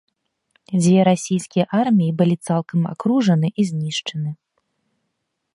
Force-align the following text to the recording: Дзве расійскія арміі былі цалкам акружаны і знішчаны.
Дзве 0.83 0.99
расійскія 1.09 1.65
арміі 1.81 2.15
былі 2.21 2.35
цалкам 2.49 2.81
акружаны 2.95 3.47
і 3.59 3.67
знішчаны. 3.71 4.31